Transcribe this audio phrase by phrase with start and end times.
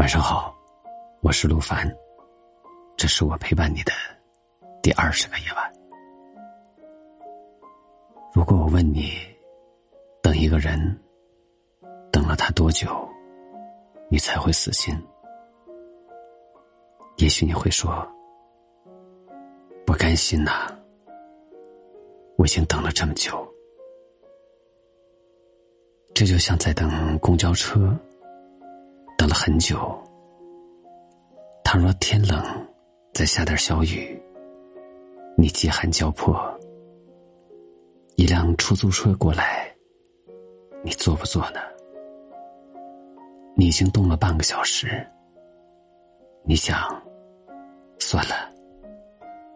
[0.00, 0.56] 晚上好，
[1.20, 1.86] 我是陆凡，
[2.96, 3.92] 这是我陪伴你的
[4.82, 5.72] 第二十个夜晚。
[8.32, 9.12] 如果我问你，
[10.22, 10.80] 等一个人，
[12.10, 13.06] 等了他多久，
[14.08, 14.98] 你才会死心？
[17.18, 18.02] 也许你会说，
[19.84, 20.74] 不甘心呐，
[22.38, 23.46] 我已经等了这么久。
[26.14, 27.94] 这就像在等公交车，
[29.34, 29.78] 很久。
[31.64, 32.42] 倘若天冷，
[33.14, 34.20] 再下点小雨，
[35.36, 36.36] 你饥寒交迫。
[38.16, 39.74] 一辆出租车过来，
[40.84, 41.60] 你坐不坐呢？
[43.56, 45.06] 你已经冻了半个小时，
[46.42, 46.76] 你想，
[47.98, 48.50] 算了，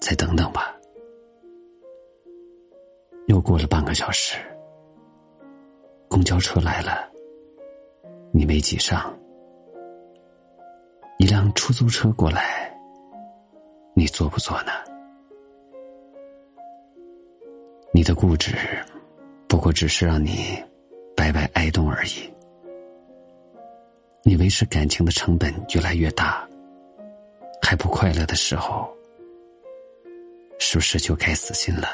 [0.00, 0.76] 再等等吧。
[3.26, 4.36] 又过了半个小时。
[6.08, 7.10] 公交车来了，
[8.34, 9.10] 你没挤上；
[11.22, 12.68] 一辆出租车过来，
[13.94, 14.72] 你坐不坐呢？
[17.92, 18.56] 你的固执，
[19.46, 20.60] 不过只是让你
[21.16, 22.28] 白白挨冻而已。
[24.24, 26.44] 你维持感情的成本越来越大，
[27.62, 28.92] 还不快乐的时候，
[30.58, 31.86] 是不是就该死心了？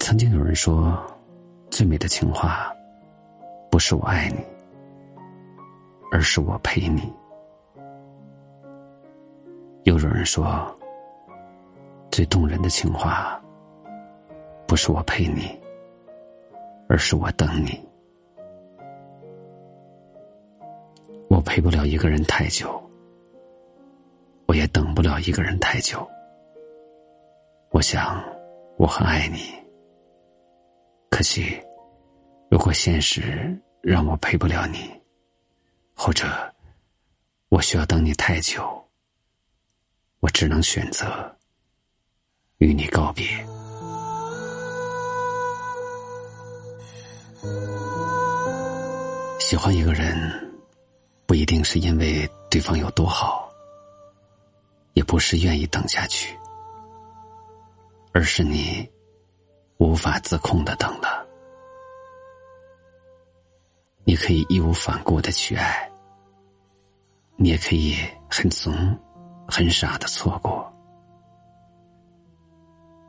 [0.00, 1.02] 曾经有人说，
[1.70, 2.70] 最美的情话，
[3.70, 4.44] 不是我爱你，
[6.14, 7.12] 而是我陪你。
[9.82, 10.64] 又有人说，
[12.08, 13.42] 最动人的情话，
[14.64, 15.60] 不是我陪你，
[16.88, 17.84] 而是我等你。
[21.28, 22.80] 我陪不了一个人太久，
[24.46, 26.08] 我也等不了一个人太久。
[27.70, 28.22] 我想，
[28.76, 29.52] 我很爱你。
[31.10, 31.60] 可惜，
[32.48, 34.78] 如果现实让我陪不了你，
[35.94, 36.26] 或者
[37.48, 38.84] 我需要等你太久，
[40.20, 41.34] 我只能选择
[42.58, 43.24] 与你告别。
[49.38, 50.16] 喜欢一个人，
[51.26, 53.48] 不一定是因为对方有多好，
[54.94, 56.36] 也不是愿意等下去，
[58.12, 58.88] 而是你。
[59.78, 61.26] 无法自控的等了，
[64.04, 65.90] 你可以义无反顾的去爱，
[67.36, 67.96] 你也可以
[68.30, 68.72] 很怂、
[69.46, 70.72] 很傻的错过。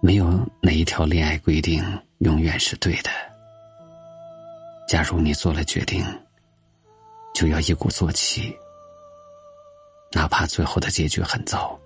[0.00, 0.26] 没有
[0.60, 1.82] 哪一条恋爱规定
[2.18, 3.10] 永远是对的。
[4.88, 6.04] 假如你做了决定，
[7.34, 8.56] 就要一鼓作气，
[10.12, 11.78] 哪怕最后的结局很糟。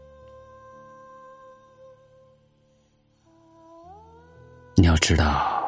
[4.75, 5.63] 你要知道，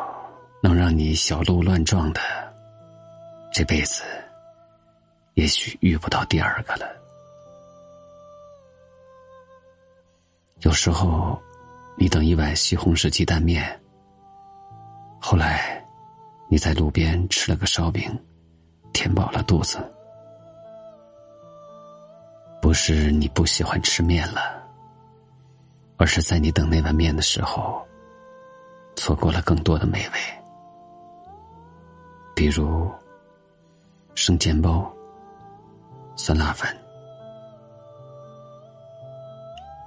[0.63, 2.21] 能让你小鹿乱撞的，
[3.53, 4.03] 这辈子
[5.39, 7.01] 也许遇不到第二个了。
[10.63, 11.41] 有时候，
[11.97, 13.81] 你等一碗西红柿鸡蛋面，
[15.21, 15.81] 后来
[16.49, 18.11] 你在路边吃了个烧饼，
[18.93, 19.79] 填饱了肚子，
[22.61, 24.61] 不是你不喜欢吃面了，
[25.99, 27.87] 而是在你等那碗面的时候。
[28.97, 30.19] 错过了更多的美味，
[32.35, 32.91] 比如
[34.17, 34.93] 生煎包、
[36.29, 36.69] 酸辣粉。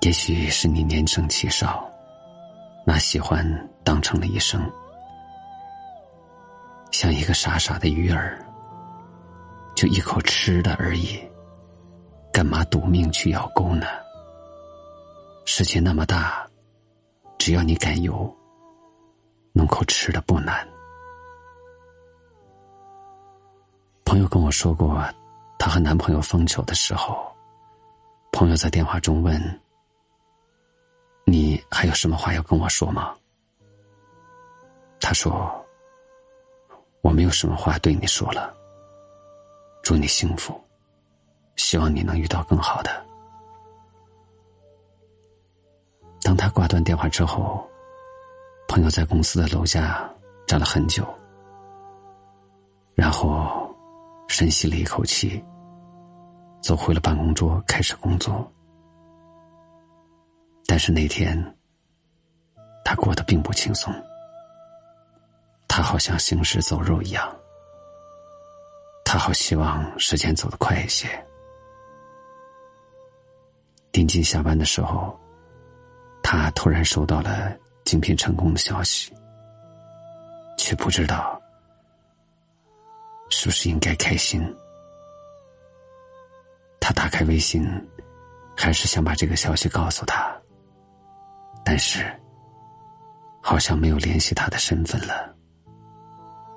[0.02, 1.88] 也许是你年盛气少，
[2.84, 3.46] 拿喜欢
[3.84, 4.60] 当成了一生，
[6.92, 8.44] 像一个傻傻的鱼儿，
[9.76, 11.22] 就一口吃的而已，
[12.34, 13.86] 干嘛赌命去咬钩呢？
[15.46, 16.44] 世界那么大，
[17.38, 18.36] 只要你敢游。
[19.54, 20.68] 弄口吃的不难。
[24.04, 25.06] 朋友跟我说过，
[25.64, 27.32] 她和男朋友分手的时候，
[28.32, 29.40] 朋友在电话中问
[31.24, 33.16] ：“你还有什么话要跟我说吗？”
[35.00, 35.64] 她说
[37.02, 38.52] ：“我没有什么话对你说了。
[39.84, 40.60] 祝你幸福，
[41.58, 42.90] 希望你能遇到更好的。”
[46.24, 47.64] 当他挂断电话之后。
[48.68, 50.10] 朋友在公司的楼下
[50.48, 51.06] 站了很久，
[52.96, 53.70] 然后
[54.30, 55.44] 深吸了一口气，
[56.62, 58.50] 走回了办公桌，开始工作。
[60.66, 61.38] 但是那天，
[62.86, 63.94] 他过得并不轻松，
[65.68, 67.36] 他好像行尸走肉一样，
[69.04, 71.08] 他好希望时间走得快一些。
[73.92, 75.20] 临近下班的时候，
[76.24, 77.58] 他突然收到了。
[77.84, 79.12] 竞聘成功的消息，
[80.56, 81.42] 却不知道
[83.32, 84.42] 是不是应该开心，
[86.92, 87.66] 他打开微信，
[88.54, 90.30] 还是想把这个消息告诉他，
[91.64, 92.06] 但是
[93.42, 95.34] 好像没有联系他的身份了，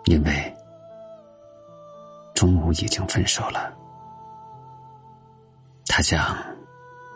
[0.06, 0.56] 因为
[2.34, 3.72] 中午已经分手了。
[5.86, 6.36] 他讲，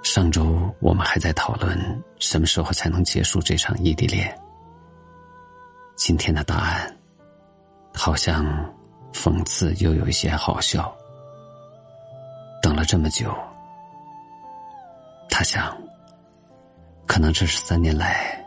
[0.05, 1.77] 上周我们还在讨论
[2.21, 4.33] 什么时候才能结束这场异地恋，
[5.97, 6.97] 今天的答案
[7.93, 8.47] 好像
[9.13, 10.97] 讽刺又有一些好笑。
[12.63, 13.35] 等了这么久，
[15.31, 15.77] 他想，
[17.07, 18.45] 可能这是三年来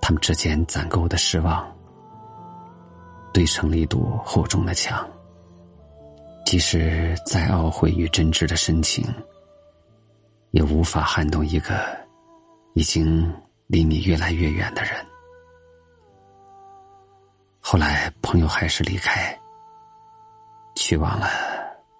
[0.00, 1.70] 他们之间攒够的失望，
[3.32, 5.06] 堆成了一堵厚重的墙。
[6.46, 9.04] 即使再懊悔与真挚的深情，
[10.52, 11.94] 也无法撼动一个
[12.72, 13.30] 已经
[13.66, 14.92] 离你越来越远的人。
[17.60, 19.38] 后来，朋友还是离开，
[20.74, 21.28] 去往了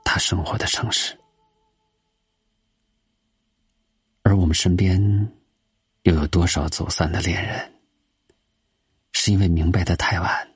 [0.02, 1.17] 他生活的城市。
[4.28, 5.00] 而我们身边，
[6.02, 7.72] 又有多少走散的恋人，
[9.12, 10.48] 是因为明白的太晚，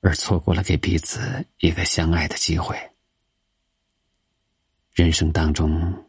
[0.00, 2.74] 而错过了给彼此一个相爱的机会？
[4.94, 6.02] 人生当中，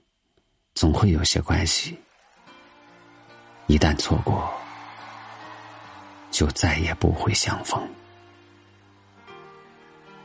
[0.74, 2.00] 总会有些关系，
[3.68, 4.50] 一旦错过，
[6.32, 7.86] 就再也不会相逢。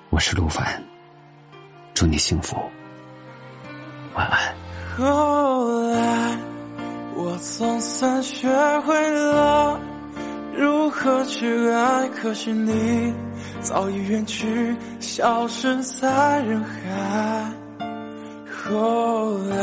[0.08, 0.80] 我是陆凡，
[1.94, 2.56] 祝你幸福，
[4.14, 4.54] 晚安。
[4.96, 6.13] 后来，
[7.16, 8.48] 我总算学
[8.80, 9.78] 会了
[10.56, 13.12] 如何去爱，可是你
[13.60, 17.52] 早已远去，消失在人海。
[18.66, 19.56] 后来，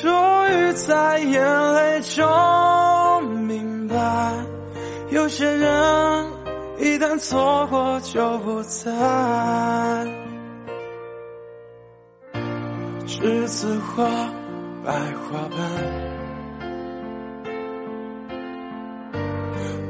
[0.00, 4.32] 终于在眼泪中明白，
[5.10, 6.26] 有些人
[6.78, 8.90] 一旦错过就不再。
[13.06, 14.04] 栀子花，
[14.84, 15.58] 白花瓣，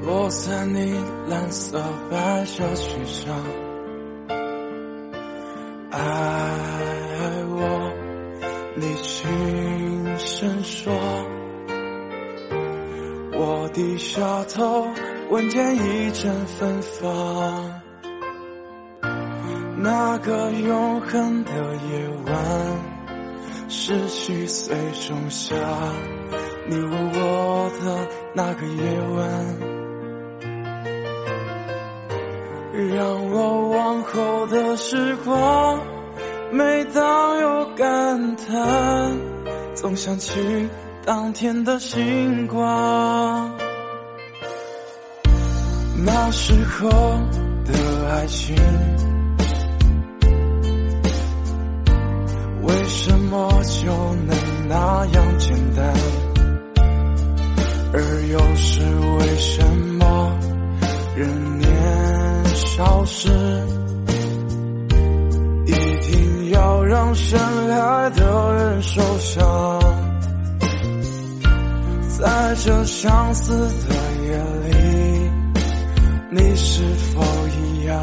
[0.02, 0.94] 落在你
[1.29, 3.37] 蓝色百褶裙上。
[5.91, 5.99] 爱
[7.49, 7.93] 我，
[8.76, 10.93] 你轻声说。
[13.32, 14.87] 我低下头，
[15.31, 17.81] 闻见一阵芬芳。
[19.76, 22.35] 那个永恒的夜晚。
[23.69, 24.76] 十七岁
[25.06, 25.55] 仲夏，
[26.69, 29.80] 你吻我的那个夜晚，
[32.72, 35.81] 让我往后的时光，
[36.52, 39.19] 每当有感叹，
[39.75, 40.69] 总想起
[41.05, 43.50] 当天的星光，
[46.05, 46.88] 那时候
[47.64, 48.56] 的爱情。
[52.62, 53.93] 为什么就
[54.26, 54.37] 能
[54.69, 55.93] 那样简单？
[57.93, 58.00] 而
[58.31, 58.81] 又是
[59.19, 59.64] 为什
[59.99, 60.38] 么
[61.17, 61.28] 人
[67.31, 69.81] 深爱的人受伤？
[72.19, 73.94] 在这相似的
[74.27, 75.31] 夜里，
[76.32, 76.82] 你是
[77.15, 78.03] 否一样，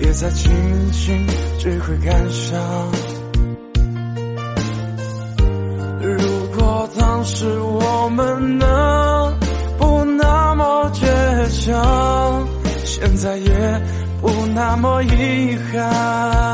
[0.00, 0.52] 也在轻
[0.92, 1.26] 轻
[1.58, 2.60] 追悔感伤？
[6.02, 6.18] 如
[6.58, 9.38] 果当时我们能
[9.78, 12.46] 不那么倔强，
[12.84, 13.82] 现在也
[14.20, 16.53] 不那么遗憾。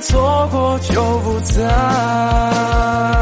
[0.00, 3.17] 错过就不再。